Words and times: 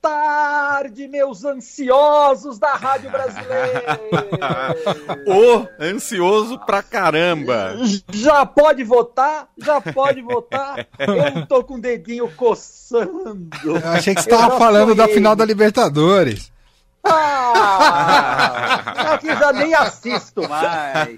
tarde, 0.00 1.08
meus 1.08 1.44
ansiosos 1.44 2.58
da 2.58 2.74
Rádio 2.74 3.10
Brasileira! 3.10 4.00
Ô, 5.26 5.66
ansioso 5.82 6.58
pra 6.60 6.82
caramba! 6.82 7.74
Já 8.12 8.46
pode 8.46 8.84
votar? 8.84 9.48
Já 9.58 9.80
pode 9.80 10.22
votar? 10.22 10.86
Eu 10.98 11.46
tô 11.46 11.64
com 11.64 11.74
o 11.74 11.80
dedinho 11.80 12.30
coçando. 12.34 13.48
Eu 13.64 13.76
achei 13.90 14.14
que 14.14 14.22
você 14.22 14.30
tava 14.30 14.58
falando 14.58 14.94
da 14.94 15.08
final 15.08 15.34
da 15.34 15.44
Libertadores. 15.44 16.52
Ah! 17.04 19.14
Aqui 19.14 19.28
já 19.28 19.52
nem 19.52 19.74
assisto 19.74 20.48
mais. 20.48 21.16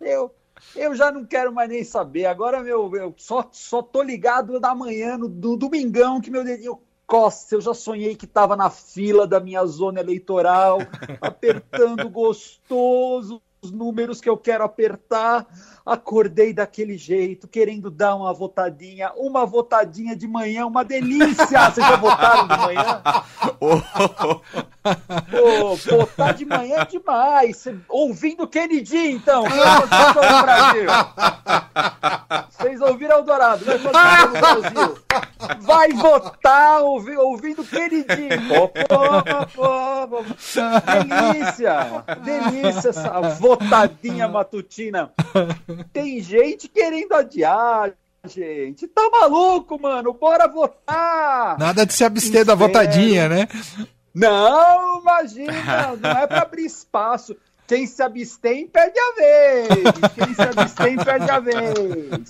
Eu, 0.00 0.34
eu 0.74 0.94
já 0.94 1.10
não 1.10 1.24
quero 1.24 1.52
mais 1.52 1.68
nem 1.68 1.84
saber. 1.84 2.26
Agora, 2.26 2.60
meu, 2.60 2.94
eu 2.96 3.14
só, 3.16 3.48
só 3.52 3.82
tô 3.82 4.02
ligado 4.02 4.58
da 4.58 4.74
manhã, 4.74 5.16
no, 5.16 5.28
do 5.28 5.56
domingão, 5.56 6.20
que 6.20 6.30
meu 6.30 6.44
dedinho 6.44 6.80
coça. 7.12 7.54
Eu 7.54 7.60
já 7.60 7.74
sonhei 7.74 8.16
que 8.16 8.26
tava 8.26 8.56
na 8.56 8.70
fila 8.70 9.26
da 9.26 9.38
minha 9.38 9.66
zona 9.66 10.00
eleitoral, 10.00 10.78
apertando 11.20 12.08
gostoso 12.08 13.42
os 13.62 13.70
números 13.70 14.20
que 14.20 14.28
eu 14.28 14.36
quero 14.36 14.64
apertar. 14.64 15.46
Acordei 15.86 16.52
daquele 16.52 16.96
jeito, 16.96 17.48
querendo 17.48 17.90
dar 17.90 18.14
uma 18.14 18.32
votadinha, 18.32 19.12
uma 19.16 19.44
votadinha 19.46 20.14
de 20.14 20.28
manhã, 20.28 20.66
uma 20.66 20.84
delícia. 20.84 21.44
Vocês 21.70 21.86
já 21.86 21.96
votaram 21.96 22.46
de 22.48 22.56
manhã? 22.56 23.02
Pô, 25.30 25.76
votar 25.76 26.34
de 26.34 26.44
manhã 26.44 26.78
é 26.80 26.84
demais. 26.84 27.56
Cê- 27.56 27.76
Ouvindo 27.88 28.46
Kennedy, 28.48 29.12
então. 29.12 29.44
Vocês 32.50 32.80
ouviram 32.80 33.18
Eldorado? 33.18 33.64
Votar 33.64 34.28
no 34.28 34.32
Brasil. 34.38 34.98
Vai 35.60 35.88
votar 35.92 36.82
ouvi- 36.82 37.16
ouvindo 37.16 37.64
Kennedy. 37.64 38.28
Pô, 38.48 38.68
pô, 38.68 38.84
pô, 39.54 40.08
pô. 40.08 40.24
Delícia. 41.08 42.04
Delícia 42.24 42.90
essa 42.90 43.30
votadinha 43.56 44.28
matutina. 44.28 45.12
Tem 45.92 46.20
gente 46.20 46.68
querendo 46.68 47.12
adiar, 47.14 47.92
gente. 48.26 48.86
Tá 48.88 49.08
maluco, 49.10 49.78
mano? 49.80 50.12
Bora 50.12 50.48
votar! 50.48 51.58
Nada 51.58 51.84
de 51.84 51.92
se 51.92 52.04
abster 52.04 52.44
da 52.44 52.54
votadinha, 52.54 53.28
né? 53.28 53.48
Não, 54.14 55.00
imagina, 55.00 55.96
não 56.00 56.10
é 56.10 56.26
para 56.26 56.42
abrir 56.42 56.64
espaço. 56.64 57.36
Quem 57.66 57.86
se 57.86 58.02
abstém 58.02 58.66
perde 58.66 58.98
a 58.98 59.14
vez. 59.14 59.68
Quem 60.14 60.34
se 60.34 60.42
abstém 60.42 60.96
perde 60.96 61.30
a 61.30 61.40
vez. 61.40 62.28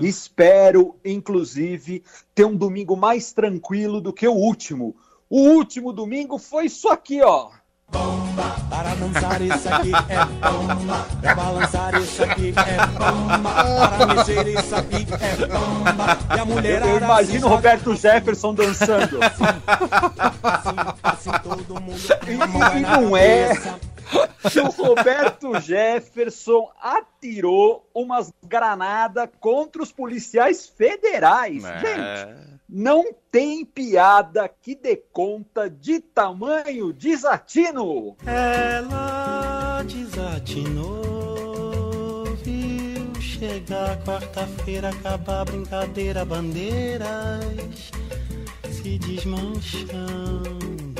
Espero, 0.00 0.96
inclusive, 1.04 2.02
ter 2.34 2.44
um 2.44 2.56
domingo 2.56 2.96
mais 2.96 3.32
tranquilo 3.32 4.00
do 4.00 4.12
que 4.12 4.26
o 4.26 4.32
último. 4.34 4.96
O 5.30 5.40
último 5.40 5.92
domingo 5.92 6.38
foi 6.38 6.66
isso 6.66 6.88
aqui, 6.88 7.22
ó. 7.22 7.50
Para 8.68 8.94
dançar 8.94 9.40
isso 9.40 9.68
aqui 9.68 9.92
é 10.08 10.24
bomba, 10.24 11.06
para 11.22 11.34
balançar 11.34 11.94
isso 11.94 12.22
aqui 12.22 12.54
é 12.56 12.86
bomba, 12.98 13.88
para 13.88 14.14
mexer 14.14 14.46
isso 14.48 14.74
aqui 14.76 15.06
é 15.20 15.46
bomba. 15.46 16.18
E 16.28 16.32
a 16.34 16.36
Eu, 16.38 16.46
mulherada 16.46 16.86
eu 16.90 16.96
imagino 16.98 17.48
Roberto 17.48 17.94
Jefferson 17.96 18.54
dançando. 18.54 19.18
assim, 19.22 20.74
assim 21.02 21.30
todo 21.42 21.80
mundo 21.80 21.98
E, 22.26 22.78
e 22.78 22.80
não 22.82 23.16
é 23.16 23.48
cabeça. 23.48 23.95
Que 24.50 24.60
o 24.60 24.68
Roberto 24.70 25.58
Jefferson 25.60 26.70
atirou 26.80 27.88
umas 27.94 28.32
granadas 28.44 29.28
contra 29.40 29.82
os 29.82 29.90
policiais 29.92 30.66
federais. 30.68 31.62
Gente, 31.62 31.98
É. 32.00 32.36
não 32.68 33.04
tem 33.30 33.64
piada 33.64 34.48
que 34.62 34.74
dê 34.74 34.96
conta 34.96 35.68
de 35.68 36.00
tamanho 36.00 36.92
desatino. 36.92 38.16
Ela 38.26 39.82
desatinou, 40.86 42.24
viu 42.42 43.20
chegar 43.20 43.98
quarta-feira, 44.04 44.88
acabar 44.90 45.40
a 45.40 45.44
brincadeira, 45.44 46.24
bandeiras 46.24 47.90
se 48.70 48.98
desmanchando 48.98 50.90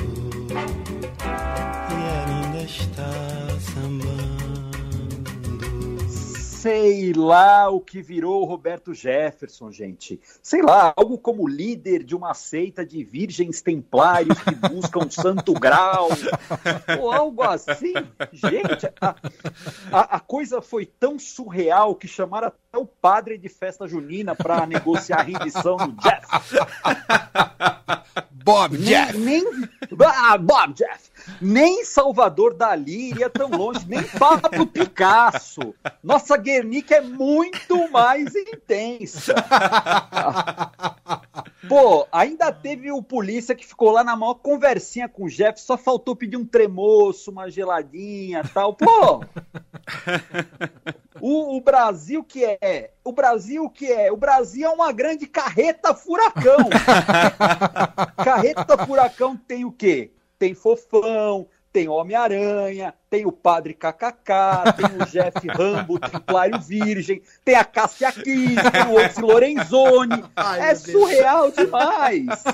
e 1.91 1.95
ainda 1.95 2.46
está 2.67 3.11
sambando. 3.73 4.37
Sei 6.09 7.13
lá 7.13 7.71
o 7.71 7.81
que 7.81 8.03
virou 8.03 8.45
Roberto 8.45 8.93
Jefferson, 8.93 9.71
gente. 9.71 10.21
Sei 10.43 10.61
lá, 10.63 10.93
algo 10.97 11.17
como 11.17 11.47
líder 11.47 12.03
de 12.03 12.17
uma 12.17 12.35
seita 12.35 12.85
de 12.85 13.05
virgens 13.05 13.63
templários 13.63 14.37
que 14.41 14.53
buscam 14.69 15.09
santo 15.09 15.53
grau, 15.55 16.09
ou 16.99 17.13
algo 17.13 17.43
assim. 17.45 17.93
Gente, 18.33 18.87
a, 19.01 19.15
a- 19.93 20.17
a 20.17 20.21
coisa 20.21 20.61
foi 20.61 20.85
tão 20.85 21.21
surreal 21.21 21.95
que 21.95 22.09
chamaram 22.09 22.49
até 22.49 22.79
o 22.79 22.85
padre 22.87 23.39
de 23.39 23.49
festa 23.49 23.87
junina 23.87 24.35
para 24.35 24.67
negociar 24.67 25.21
a 25.21 25.23
rendição 25.23 25.77
do 25.77 25.93
Jeff. 26.03 26.27
Bob 28.47 28.79
Nem, 28.79 29.13
nem, 29.19 29.45
ah, 30.07 30.39
Bob 30.39 30.73
Jeff. 30.75 31.11
Nem 31.41 31.85
Salvador 31.85 32.55
Dali 32.55 33.11
iria 33.11 33.29
tão 33.29 33.51
longe, 33.51 33.85
nem 33.89 34.01
Pablo 34.05 34.65
Picasso. 34.69 35.75
Nossa 36.01 36.37
Guernica 36.37 36.95
é 36.95 37.01
muito 37.01 37.91
mais 37.91 38.37
intensa. 38.37 39.35
Pô, 41.69 42.07
ainda 42.13 42.53
teve 42.53 42.93
o 42.93 43.03
polícia 43.03 43.53
que 43.53 43.67
ficou 43.67 43.91
lá 43.91 44.05
na 44.05 44.15
maior 44.15 44.35
conversinha 44.35 45.09
com 45.09 45.25
o 45.25 45.29
Jeff, 45.29 45.61
só 45.61 45.77
faltou 45.77 46.15
pedir 46.15 46.37
um 46.37 46.47
tremoço, 46.47 47.33
uma 47.33 47.51
geladinha 47.51 48.45
tal. 48.55 48.75
Pô! 48.75 49.25
O, 51.29 51.57
o 51.57 51.61
Brasil 51.61 52.23
que 52.23 52.45
é? 52.45 52.93
O 53.03 53.11
Brasil 53.11 53.69
que 53.69 53.91
é? 53.91 54.13
O 54.13 54.17
Brasil 54.17 54.65
é 54.65 54.71
uma 54.71 54.93
grande 54.93 55.27
carreta 55.27 55.93
furacão. 55.93 56.71
Carreta 58.25 58.87
Furacão 58.87 59.37
tem 59.37 59.65
o 59.65 59.73
quê? 59.73 60.13
Tem 60.39 60.55
Fofão, 60.55 61.49
tem 61.73 61.89
Homem-Aranha, 61.89 62.95
tem 63.11 63.27
o 63.27 63.33
Padre 63.33 63.75
KKK, 63.75 64.73
tem 64.77 65.03
o 65.03 65.07
Jeff 65.07 65.49
Rambo, 65.49 65.99
Templário 65.99 66.61
Virgem, 66.61 67.21
tem 67.45 67.57
a 67.57 67.65
Cássia 67.65 68.13
Kiss, 68.13 68.71
tem 68.71 68.87
o 68.87 69.05
Oxy 69.05 69.21
Lorenzoni. 69.21 70.25
é 70.61 70.75
surreal 70.77 71.51
demais. 71.51 72.45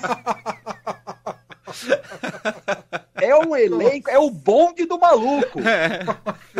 É 3.16 3.36
um 3.36 3.54
elenco, 3.54 4.08
é 4.08 4.18
o 4.18 4.30
bonde 4.30 4.86
do 4.86 4.98
maluco. 4.98 5.60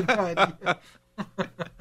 Pra, 0.06 0.78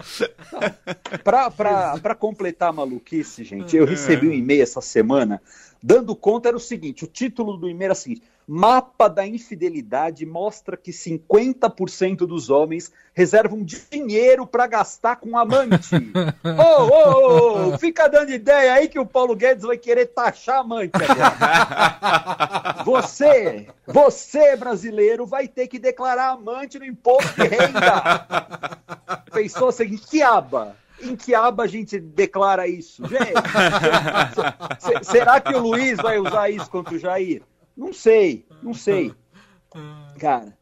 pra, 1.23 1.51
pra 1.99 2.15
completar 2.15 2.69
a 2.69 2.73
maluquice, 2.73 3.43
gente, 3.43 3.75
eu 3.75 3.85
recebi 3.85 4.27
um 4.27 4.33
e-mail 4.33 4.63
essa 4.63 4.81
semana 4.81 5.41
dando 5.81 6.15
conta 6.15 6.49
era 6.49 6.57
o 6.57 6.59
seguinte: 6.59 7.03
o 7.03 7.07
título 7.07 7.57
do 7.57 7.69
e-mail 7.69 7.85
era 7.85 7.93
o 7.93 7.95
seguinte: 7.95 8.23
Mapa 8.47 9.07
da 9.07 9.25
infidelidade 9.25 10.25
mostra 10.25 10.75
que 10.75 10.91
50% 10.91 12.17
dos 12.27 12.49
homens 12.49 12.91
reservam 13.13 13.63
dinheiro 13.63 14.45
para 14.45 14.67
gastar 14.67 15.15
com 15.17 15.37
amante. 15.37 15.95
Ô, 16.43 16.83
ô, 16.83 17.67
ô, 17.73 17.77
fica 17.77 18.07
dando 18.09 18.31
ideia 18.31 18.73
aí 18.73 18.87
que 18.89 18.99
o 18.99 19.05
Paulo 19.05 19.35
Guedes 19.35 19.63
vai 19.63 19.77
querer 19.77 20.07
taxar 20.07 20.59
amante 20.59 20.91
agora. 20.95 22.83
Você, 22.83 23.67
você 23.87 24.55
brasileiro, 24.55 25.25
vai 25.25 25.47
ter 25.47 25.67
que 25.67 25.79
declarar 25.79 26.31
amante 26.31 26.77
no 26.79 26.85
imposto 26.85 27.33
de 27.35 27.47
renda. 27.47 28.27
Pensou 29.33 29.69
assim, 29.69 29.95
que 29.97 30.21
aba? 30.21 30.75
Em 31.01 31.15
que 31.15 31.33
aba 31.33 31.63
a 31.63 31.67
gente 31.67 31.99
declara 31.99 32.67
isso? 32.67 33.03
Gente, 33.07 33.33
se- 34.79 35.03
será 35.11 35.39
que 35.39 35.53
o 35.53 35.59
Luiz 35.59 35.97
vai 35.97 36.19
usar 36.19 36.49
isso 36.49 36.69
contra 36.69 36.93
o 36.93 36.99
Jair? 36.99 37.41
Não 37.81 37.91
sei, 37.91 38.45
não 38.61 38.75
sei. 38.75 39.11
Cara, 40.19 40.55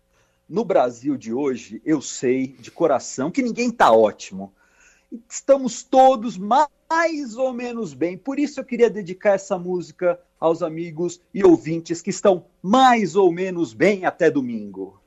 no 0.47 0.63
Brasil 0.63 1.17
de 1.17 1.33
hoje, 1.33 1.81
eu 1.83 2.01
sei 2.01 2.47
de 2.47 2.71
coração 2.71 3.29
que 3.29 3.43
ninguém 3.43 3.69
tá 3.69 3.91
ótimo. 3.91 4.53
Estamos 5.29 5.83
todos 5.83 6.37
mais 6.37 7.35
ou 7.35 7.51
menos 7.51 7.93
bem. 7.93 8.17
Por 8.17 8.39
isso 8.39 8.61
eu 8.61 8.63
queria 8.63 8.89
dedicar 8.89 9.33
essa 9.33 9.59
música 9.59 10.17
aos 10.39 10.63
amigos 10.63 11.19
e 11.33 11.43
ouvintes 11.43 12.01
que 12.01 12.09
estão 12.09 12.45
mais 12.63 13.17
ou 13.17 13.33
menos 13.33 13.73
bem 13.73 14.05
até 14.05 14.31
domingo. 14.31 14.98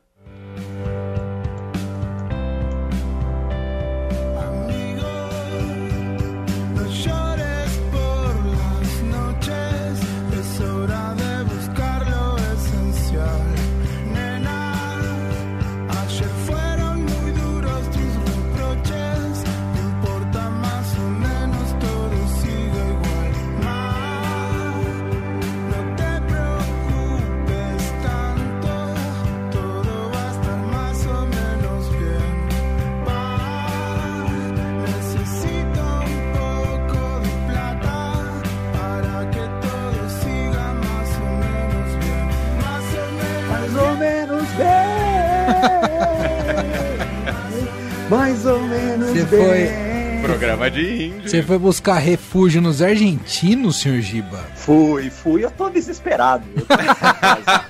Você 49.23 49.37
foi- 49.37 49.93
Programa 50.23 50.71
de 50.71 51.07
índio. 51.09 51.29
Você 51.29 51.43
foi 51.43 51.59
buscar 51.59 51.99
refúgio 51.99 52.63
nos 52.63 52.81
argentinos, 52.81 53.81
senhor 53.81 54.01
Giba? 54.01 54.39
Fui, 54.55 55.11
fui. 55.11 55.45
Eu 55.45 55.51
tô 55.51 55.69
desesperado. 55.69 56.45
Eu, 56.55 56.65
tô 56.65 56.77
casa. 56.77 57.65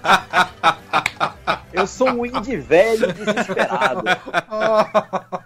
Eu 1.72 1.86
sou 1.86 2.10
um 2.10 2.26
indie 2.26 2.58
velho 2.58 3.10
desesperado. 3.14 4.02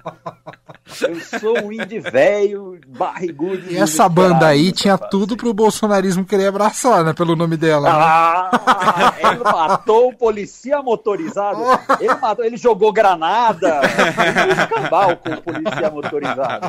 Eu 1.02 1.40
sou 1.40 1.58
um 1.64 1.72
indie 1.72 1.98
velho, 2.00 2.80
barrigudo. 2.88 3.70
E 3.70 3.76
essa 3.76 4.08
banda 4.08 4.46
aí 4.46 4.72
tinha 4.72 4.96
tudo 4.96 5.36
pro 5.36 5.52
bolsonarismo 5.52 6.24
querer 6.24 6.46
abraçar, 6.46 7.04
né? 7.04 7.12
Pelo 7.12 7.36
nome 7.36 7.56
dela. 7.56 7.88
né? 7.88 7.94
Ah, 7.98 9.14
ele 9.18 9.44
matou 9.44 10.08
o 10.10 10.16
policia 10.16 10.82
motorizado. 10.82 11.62
Ele 12.00 12.14
matou, 12.14 12.44
ele 12.44 12.56
jogou 12.56 12.92
granada. 12.92 13.80
Ele 13.82 14.12
fez 14.12 14.58
escambau 14.58 15.16
com 15.16 15.30
o 15.30 15.42
policia 15.42 15.90
motorizado. 15.90 16.66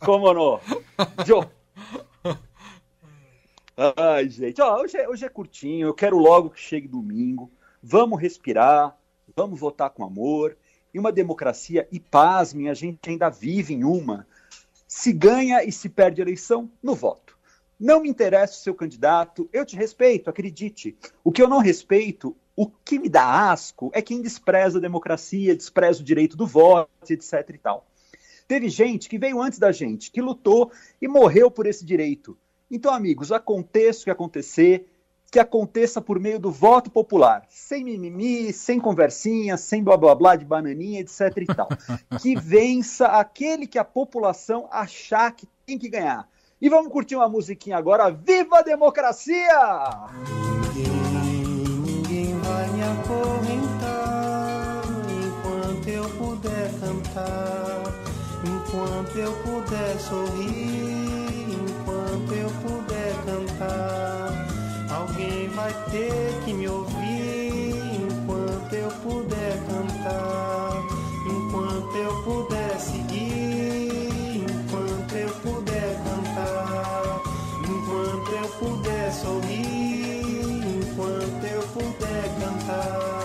Como 0.00 0.32
não? 0.32 0.60
Joe. 1.26 1.46
Ai, 3.96 4.28
gente, 4.28 4.60
ó, 4.60 4.80
hoje, 4.80 4.96
é, 4.96 5.08
hoje 5.08 5.24
é 5.24 5.28
curtinho. 5.28 5.86
Eu 5.88 5.94
quero 5.94 6.18
logo 6.18 6.50
que 6.50 6.60
chegue 6.60 6.88
domingo. 6.88 7.50
Vamos 7.82 8.20
respirar, 8.20 8.94
vamos 9.36 9.58
votar 9.60 9.90
com 9.90 10.04
amor. 10.04 10.56
E 10.92 10.98
uma 10.98 11.12
democracia, 11.12 11.86
e 11.92 12.00
pasmem, 12.00 12.68
a 12.68 12.74
gente 12.74 13.10
ainda 13.10 13.28
vive 13.28 13.74
em 13.74 13.84
uma. 13.84 14.26
Se 14.86 15.12
ganha 15.12 15.62
e 15.62 15.70
se 15.70 15.88
perde 15.88 16.20
a 16.20 16.24
eleição, 16.24 16.70
no 16.82 16.94
voto. 16.94 17.36
Não 17.78 18.00
me 18.00 18.08
interessa 18.08 18.54
o 18.54 18.62
seu 18.62 18.74
candidato, 18.74 19.48
eu 19.52 19.64
te 19.64 19.76
respeito, 19.76 20.28
acredite. 20.28 20.96
O 21.22 21.30
que 21.30 21.40
eu 21.40 21.48
não 21.48 21.58
respeito, 21.58 22.36
o 22.56 22.66
que 22.66 22.98
me 22.98 23.08
dá 23.08 23.50
asco, 23.52 23.90
é 23.94 24.02
quem 24.02 24.20
despreza 24.20 24.78
a 24.78 24.80
democracia, 24.80 25.54
despreza 25.54 26.00
o 26.00 26.04
direito 26.04 26.36
do 26.36 26.46
voto, 26.46 26.90
etc 27.08 27.48
e 27.50 27.58
tal. 27.58 27.86
Teve 28.48 28.68
gente 28.68 29.08
que 29.08 29.18
veio 29.18 29.40
antes 29.40 29.58
da 29.58 29.70
gente, 29.70 30.10
que 30.10 30.20
lutou 30.22 30.72
e 31.00 31.06
morreu 31.06 31.50
por 31.50 31.66
esse 31.66 31.84
direito. 31.84 32.36
Então, 32.70 32.92
amigos, 32.92 33.30
aconteça 33.30 34.00
o 34.00 34.04
que 34.04 34.10
acontecer, 34.10 34.88
que 35.30 35.38
aconteça 35.38 36.00
por 36.00 36.18
meio 36.18 36.38
do 36.38 36.50
voto 36.50 36.90
popular, 36.90 37.44
sem 37.48 37.84
mimimi, 37.84 38.52
sem 38.52 38.80
conversinha, 38.80 39.56
sem 39.56 39.82
blá 39.82 39.96
blá 39.96 40.14
blá 40.14 40.36
de 40.36 40.44
bananinha, 40.44 41.00
etc 41.00 41.36
e 41.36 41.46
tal. 41.46 41.68
que 42.20 42.34
vença 42.34 43.06
aquele 43.06 43.66
que 43.66 43.78
a 43.78 43.84
população 43.84 44.68
achar 44.70 45.32
que 45.32 45.48
tem 45.66 45.78
que 45.78 45.88
ganhar. 45.88 46.28
E 46.60 46.68
vamos 46.68 46.90
curtir 46.90 47.14
uma 47.14 47.28
musiquinha 47.28 47.76
agora. 47.76 48.10
Viva 48.10 48.58
a 48.58 48.62
democracia! 48.62 49.60
Ninguém, 50.74 51.44
ninguém 51.84 52.36
vai 52.40 52.68
me 52.70 52.82
acorrentar 52.82 54.82
enquanto 55.24 55.88
eu 55.88 56.08
puder 56.10 56.70
cantar, 56.80 57.82
enquanto 58.44 59.16
eu 59.18 59.32
puder 59.42 60.00
sorrir, 60.00 61.52
enquanto 61.52 62.32
eu 62.32 62.50
puder 62.62 63.14
cantar. 63.24 64.57
Alguém 64.98 65.48
vai 65.50 65.72
ter 65.92 66.42
que 66.44 66.52
me 66.52 66.66
ouvir 66.66 67.72
enquanto 68.02 68.72
eu 68.74 68.90
puder 69.00 69.56
cantar, 69.68 70.82
enquanto 71.24 71.96
eu 71.96 72.22
puder 72.24 72.80
seguir, 72.80 74.42
enquanto 74.42 75.14
eu 75.14 75.28
puder 75.34 76.02
cantar, 76.02 77.22
enquanto 77.62 78.32
eu 78.32 78.48
puder 78.58 79.12
sorrir, 79.12 80.64
enquanto 80.82 81.44
eu 81.44 81.62
puder 81.68 82.24
cantar, 82.40 83.17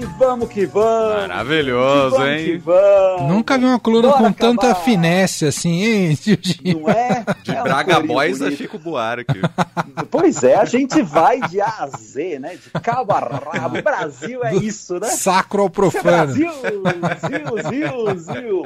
E 0.00 0.04
vamos 0.18 0.48
que 0.48 0.64
vamos! 0.64 1.28
Maravilhoso, 1.28 2.16
vamos 2.16 2.42
que 2.42 2.52
hein? 2.52 2.58
vamos! 2.64 3.28
Nunca 3.30 3.58
vi 3.58 3.66
uma 3.66 3.78
coluna 3.78 4.08
Bora 4.08 4.18
com 4.22 4.32
tanta 4.32 4.68
acabar. 4.70 4.82
finesse 4.82 5.44
assim, 5.44 5.82
hein? 5.82 6.18
Não 6.80 6.88
é? 6.88 7.22
De 7.42 7.50
É 7.50 7.60
um 7.60 7.64
Braga 7.64 7.94
corinho 7.96 8.14
Boys 8.14 8.40
a. 8.40 8.50
Chico 8.50 8.78
Buarque. 8.78 9.40
Pois 10.10 10.42
é, 10.42 10.54
a 10.56 10.64
gente 10.64 11.02
vai 11.02 11.40
de 11.40 11.60
A 11.60 11.66
a 11.66 11.86
Z, 11.88 12.38
né? 12.38 12.56
De 12.56 12.80
cabo 12.80 13.12
a 13.12 13.18
rabo. 13.20 13.78
O 13.78 13.82
Brasil 13.84 14.42
é 14.42 14.54
isso, 14.56 14.98
né? 14.98 15.08
Sacro 15.08 15.60
ao 15.60 15.68
é 15.68 15.70
profano. 15.70 16.34
Brasil, 16.34 16.50
Zil, 16.50 17.70
Zil, 17.70 18.18
Zil. 18.18 18.62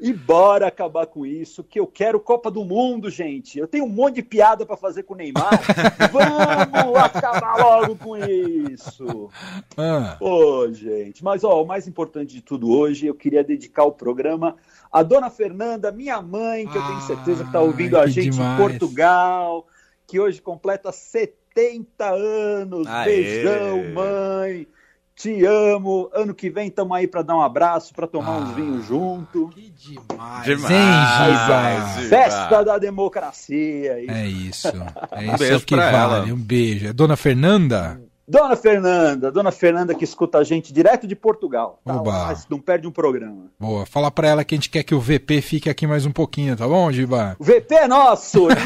E 0.00 0.12
bora 0.12 0.66
acabar 0.66 1.06
com 1.06 1.24
isso, 1.24 1.62
que 1.62 1.78
eu 1.78 1.86
quero 1.86 2.18
Copa 2.18 2.50
do 2.50 2.64
Mundo, 2.64 3.08
gente. 3.08 3.58
Eu 3.58 3.68
tenho 3.68 3.84
um 3.84 3.88
monte 3.88 4.16
de 4.16 4.22
piada 4.22 4.66
pra 4.66 4.76
fazer 4.76 5.04
com 5.04 5.14
o 5.14 5.16
Neymar. 5.16 5.50
Vamos 6.10 6.96
acabar 6.96 7.56
logo 7.58 7.96
com 7.96 8.16
isso. 8.16 9.30
Ah, 9.76 10.16
Ô, 10.20 10.70
gente. 10.72 11.22
Mas, 11.22 11.44
ó, 11.44 11.62
o 11.62 11.66
mais 11.66 11.86
importante 11.86 12.34
de 12.34 12.42
tudo 12.42 12.70
hoje, 12.70 13.06
eu 13.06 13.14
queria 13.14 13.44
dedicar 13.44 13.84
o 13.84 13.92
programa 13.92 14.56
à 14.90 15.02
dona 15.02 15.30
Fernanda, 15.30 15.92
minha 15.92 16.20
mãe, 16.20 16.66
que 16.66 16.76
eu 16.76 16.86
tenho 16.86 17.00
certeza 17.02 17.44
que 17.44 17.52
tá 17.52 17.60
ouvindo 17.60 17.96
Ai, 17.96 18.04
a 18.04 18.06
gente 18.06 18.30
demais. 18.30 18.60
em 18.60 18.62
Portugal, 18.62 19.66
que 20.06 20.18
hoje 20.18 20.42
completa 20.42 20.90
70 20.90 22.04
anos. 22.10 22.86
Aê. 22.86 23.04
Beijão, 23.04 23.92
mãe. 23.92 24.66
Te 25.16 25.44
amo. 25.46 26.10
Ano 26.12 26.34
que 26.34 26.50
vem 26.50 26.66
estamos 26.68 26.96
aí 26.96 27.06
para 27.06 27.22
dar 27.22 27.36
um 27.36 27.40
abraço, 27.40 27.94
para 27.94 28.06
tomar 28.06 28.32
uns 28.38 28.50
Ah. 28.50 28.52
vinhos 28.54 28.86
junto. 28.86 29.48
que 29.48 29.70
demais, 29.70 30.44
Demais. 30.44 30.68
Demais. 30.68 32.08
Festa 32.08 32.62
da 32.64 32.78
democracia. 32.78 34.00
isso. 34.00 34.10
É 34.12 34.26
isso. 34.26 34.68
É 35.12 35.18
Um 35.20 35.28
isso 35.34 35.38
beijo 35.38 35.64
que 35.66 35.74
pra 35.76 35.90
vale. 35.90 36.14
ela. 36.30 36.34
Um 36.34 36.36
beijo. 36.40 36.88
É 36.88 36.92
Dona 36.92 37.16
Fernanda? 37.16 38.00
Dona 38.26 38.56
Fernanda, 38.56 39.30
Dona 39.30 39.52
Fernanda 39.52 39.94
que 39.94 40.02
escuta 40.02 40.38
a 40.38 40.44
gente 40.44 40.72
direto 40.72 41.06
de 41.06 41.14
Portugal. 41.14 41.78
Tá 41.84 42.00
lá, 42.00 42.34
não 42.48 42.58
perde 42.58 42.86
um 42.88 42.90
programa. 42.90 43.50
Boa. 43.60 43.84
Fala 43.84 44.10
pra 44.10 44.26
ela 44.28 44.42
que 44.44 44.54
a 44.54 44.56
gente 44.56 44.70
quer 44.70 44.82
que 44.82 44.94
o 44.94 44.98
VP 45.00 45.42
fique 45.42 45.68
aqui 45.68 45.86
mais 45.86 46.06
um 46.06 46.10
pouquinho, 46.10 46.56
tá 46.56 46.66
bom, 46.66 46.90
Giba? 46.90 47.36
O 47.38 47.44
VP 47.44 47.74
é 47.74 47.86
nosso! 47.86 48.48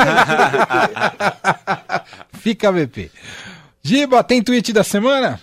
Fica, 2.34 2.70
VP. 2.70 3.10
Giba, 3.82 4.22
tem 4.22 4.40
tweet 4.42 4.72
da 4.72 4.84
semana? 4.84 5.40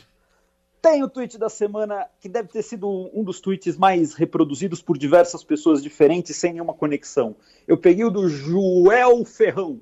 Tem 0.86 1.02
o 1.02 1.10
tweet 1.10 1.40
da 1.40 1.50
semana 1.50 2.08
que 2.22 2.30
deve 2.30 2.48
ter 2.48 2.62
sido 2.62 3.10
um 3.12 3.24
dos 3.24 3.42
tweets 3.42 3.76
mais 3.76 4.14
reproduzidos 4.14 4.84
por 4.84 5.00
diversas 5.00 5.44
pessoas 5.44 5.82
diferentes 5.82 6.36
sem 6.36 6.54
nenhuma 6.54 6.76
conexão. 6.76 7.36
Eu 7.68 7.76
peguei 7.76 8.06
o 8.06 8.12
do 8.12 8.30
Joel 8.30 9.26
Ferrão. 9.26 9.82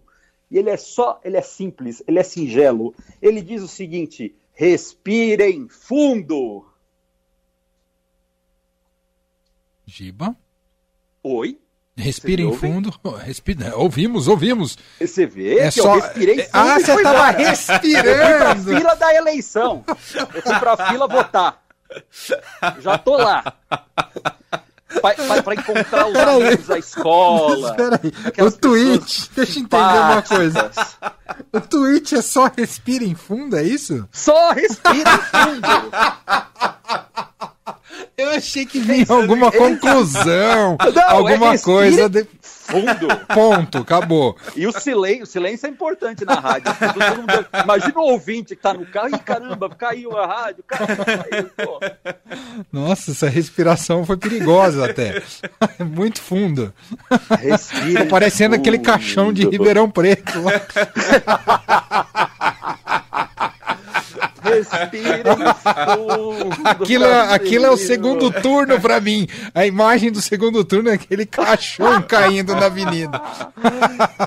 E 0.49 0.57
ele 0.57 0.69
é 0.69 0.77
só, 0.77 1.19
ele 1.21 1.35
é 1.35 1.41
simples, 1.41 2.01
ele 2.07 2.19
é 2.19 2.23
singelo. 2.23 2.95
Ele 3.21 3.41
diz 3.41 3.61
o 3.61 3.67
seguinte: 3.67 4.33
respirem 4.53 5.67
fundo. 5.67 6.65
Giba? 9.85 10.37
Oi? 11.21 11.59
Em 11.95 12.45
ouve? 12.45 12.57
fundo. 12.59 12.93
Respira. 13.23 13.75
Ouvimos, 13.77 14.27
ouvimos. 14.27 14.77
Você 14.99 15.25
vê 15.27 15.59
É 15.59 15.71
que 15.71 15.79
só- 15.81 15.95
eu 15.95 16.01
respirei 16.01 16.35
fundo 16.43 16.49
Ah, 16.53 16.79
você 16.79 16.93
fui 16.93 17.03
tava 17.03 17.15
embora. 17.17 17.41
Eu 17.41 17.55
fui 17.55 17.91
pra 17.93 18.53
respirando. 18.53 18.77
fila 18.77 18.95
da 18.95 19.13
eleição. 19.15 19.83
Eu 19.87 19.95
fui 20.41 20.59
pra 20.59 20.77
fila 20.89 21.07
votar. 21.07 21.61
Já 22.79 22.97
tô 22.97 23.15
lá. 23.17 23.43
Pra 25.43 25.53
encontrar 25.55 26.07
os 26.07 26.13
Peraí. 26.13 26.43
amigos 26.47 26.67
da 26.67 26.77
escola. 26.77 27.69
Espera 27.69 27.99
aí. 28.03 28.45
O 28.45 28.51
tweet. 28.51 29.29
Deixa 29.35 29.59
eu 29.59 29.63
entender 29.63 29.83
uma 29.83 30.21
coisa. 30.21 30.71
O 31.51 31.61
tweet 31.61 32.15
é 32.15 32.21
só 32.21 32.49
respira 32.57 33.03
em 33.03 33.15
fundo, 33.15 33.55
é 33.55 33.63
isso? 33.63 34.07
Só 34.11 34.51
respira 34.51 35.17
fundo. 35.17 35.67
Eu 38.15 38.29
achei 38.29 38.65
que 38.65 38.79
vinha 38.79 39.05
alguma 39.09 39.51
conclusão, 39.51 40.77
Não, 40.93 41.01
é 41.01 41.05
alguma 41.09 41.51
respira 41.51 41.59
coisa. 41.77 42.09
De... 42.09 42.27
Fundo. 42.41 43.07
Ponto, 43.33 43.79
acabou. 43.79 44.37
E 44.55 44.65
o 44.65 44.71
silêncio, 44.71 45.23
o 45.23 45.25
silêncio 45.27 45.67
é 45.67 45.69
importante 45.69 46.23
na 46.23 46.35
rádio. 46.35 46.71
Mundo- 47.17 47.45
Imagina 47.61 47.93
o 47.99 48.03
ouvinte 48.11 48.55
que 48.55 48.61
tá 48.61 48.73
no 48.73 48.85
carro. 48.85 49.09
Ih, 49.09 49.19
caramba, 49.19 49.69
caiu 49.69 50.15
a 50.17 50.25
rádio. 50.25 50.63
Caramba, 50.65 51.03
caiu. 51.03 51.49
Pô. 51.57 51.79
Nossa, 52.71 53.11
essa 53.11 53.27
respiração 53.27 54.05
foi 54.05 54.15
perigosa 54.15 54.85
até. 54.85 55.21
É 55.77 55.83
Muito 55.83 56.21
fundo. 56.21 56.73
Respira. 57.41 58.03
Tá 58.05 58.09
parecendo 58.09 58.55
aquele 58.55 58.77
fundo. 58.77 58.85
caixão 58.85 59.33
de 59.33 59.45
Ribeirão 59.45 59.89
Preto. 59.89 60.31
lá. 60.41 60.53
Respira 64.53 65.35
fundo. 65.35 66.49
Aquilo, 66.63 67.05
é- 67.05 67.33
aquilo 67.33 67.65
é 67.65 67.71
o 67.71 67.77
segundo 67.77 68.31
turno 68.31 68.79
pra 68.79 68.99
mim. 68.99 69.27
A 69.53 69.65
imagem 69.65 70.11
do 70.11 70.21
segundo 70.21 70.63
turno 70.63 70.89
é 70.89 70.93
aquele 70.93 71.25
caixão 71.25 72.01
caindo 72.01 72.53
na 72.55 72.65
avenida. 72.67 73.21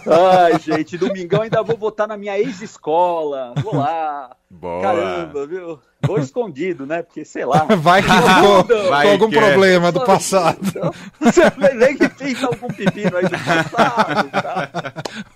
Ai, 0.06 0.59
gente, 0.59 0.97
domingão 0.99 1.42
ainda 1.42 1.62
vou 1.62 1.76
votar 1.76 2.06
na 2.09 2.16
minha 2.16 2.38
ex-escola. 2.38 3.52
Vou 3.62 3.76
lá. 3.76 4.30
Boa. 4.48 4.80
Caramba, 4.80 5.44
viu? 5.46 5.78
Vou 6.06 6.18
escondido, 6.20 6.86
né? 6.86 7.02
Porque, 7.02 7.24
sei 7.24 7.44
lá. 7.44 7.64
Vai 7.80 8.00
que 8.00 8.08
ficou 8.08 8.64
com 8.64 9.08
algum 9.10 9.28
que 9.28 9.36
é. 9.38 9.40
problema 9.40 9.90
do 9.90 10.04
passado. 10.04 10.58
Então, 10.68 10.92
Você 11.20 11.50
vem 11.76 11.96
que 11.96 12.08
pinta 12.08 12.46
algum 12.46 12.68
pepino 12.68 13.16
aí 13.16 13.24
do 13.24 13.30
passado. 13.30 14.30
Tá? 14.30 14.92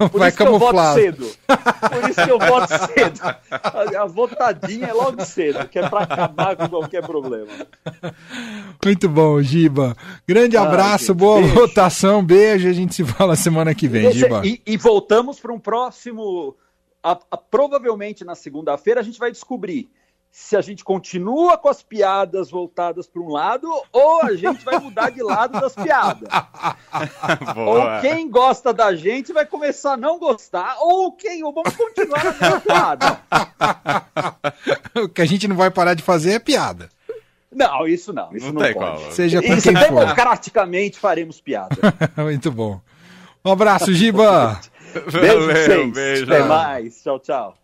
Por 0.08 0.18
Vai 0.20 0.28
isso 0.28 0.36
que 0.36 0.42
eu 0.44 0.58
voto 0.60 0.94
cedo. 0.94 1.26
Por 1.46 2.10
isso 2.10 2.24
que 2.24 2.30
eu 2.30 2.38
voto 2.38 2.68
cedo. 2.68 3.20
A, 3.50 4.02
a 4.02 4.06
votadinha 4.06 4.86
é 4.86 4.92
logo 4.92 5.24
cedo, 5.24 5.66
que 5.68 5.78
é 5.80 5.88
pra 5.88 6.02
acabar 6.02 6.54
com 6.56 6.68
qualquer 6.68 7.02
problema. 7.04 7.48
Muito 8.84 9.08
bom, 9.08 9.42
Giba. 9.42 9.96
Grande 10.26 10.56
Ah, 10.56 10.62
abraço, 10.62 11.06
gente, 11.06 11.16
boa 11.16 11.40
beijo. 11.40 11.54
votação, 11.54 12.24
beijo. 12.24 12.68
A 12.68 12.72
gente 12.72 12.94
se 12.94 13.04
fala 13.04 13.34
semana 13.34 13.74
que 13.74 13.88
vem, 13.88 14.06
Esse- 14.06 14.20
Giba. 14.20 14.42
e, 14.44 14.60
e 14.64 14.76
voltamos 14.76 15.40
para 15.40 15.52
um 15.52 15.58
próximo. 15.58 16.54
A- 17.02 17.18
a- 17.30 17.36
provavelmente 17.36 18.24
na 18.24 18.34
segunda-feira 18.34 19.00
a 19.00 19.02
gente 19.02 19.18
vai 19.18 19.30
descobrir 19.30 19.90
se 20.32 20.56
a 20.56 20.60
gente 20.60 20.84
continua 20.84 21.58
com 21.58 21.68
as 21.68 21.82
piadas 21.82 22.50
voltadas 22.50 23.04
para 23.08 23.20
um 23.20 23.28
lado 23.30 23.66
ou 23.92 24.22
a 24.22 24.36
gente 24.36 24.64
vai 24.64 24.78
mudar 24.78 25.10
de 25.10 25.20
lado 25.22 25.60
das 25.60 25.74
piadas. 25.74 26.28
Boa. 27.54 27.96
Ou 27.96 28.00
quem 28.00 28.30
gosta 28.30 28.72
da 28.72 28.94
gente 28.94 29.32
vai 29.32 29.44
começar 29.44 29.94
a 29.94 29.96
não 29.96 30.20
gostar, 30.20 30.76
ou 30.80 31.10
quem 31.12 31.42
ou 31.42 31.52
vamos 31.52 31.74
continuar 31.76 32.22
na 32.24 32.32
mesma 32.32 32.60
piada. 32.60 33.20
O 35.02 35.08
que 35.08 35.22
a 35.22 35.26
gente 35.26 35.48
não 35.48 35.56
vai 35.56 35.70
parar 35.70 35.94
de 35.94 36.02
fazer 36.02 36.32
é 36.32 36.38
piada. 36.38 36.88
Não, 37.50 37.86
isso 37.86 38.12
não, 38.12 38.34
isso 38.34 38.46
Não 38.46 38.52
não, 38.54 38.62
tem 38.62 38.74
pode. 38.74 39.00
como. 39.02 39.12
Seja 39.12 39.40
Isso 39.44 39.62
quem 39.72 39.76
for. 39.76 39.88
democraticamente 40.04 40.98
faremos 40.98 41.40
piada. 41.40 41.76
Muito 42.16 42.50
bom. 42.52 42.80
Um 43.44 43.50
abraço, 43.52 43.92
Giba. 43.92 44.60
Beijo, 44.92 45.10
Valeu, 45.10 45.46
vocês. 45.46 45.92
beijo. 45.92 46.24
Até 46.24 46.42
mais. 46.44 47.02
Tchau, 47.02 47.18
tchau. 47.18 47.60